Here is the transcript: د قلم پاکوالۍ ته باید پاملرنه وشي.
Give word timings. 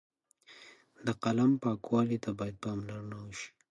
د 1.05 1.07
قلم 1.23 1.51
پاکوالۍ 1.63 2.17
ته 2.25 2.31
باید 2.39 2.55
پاملرنه 2.63 3.15
وشي. 3.21 3.49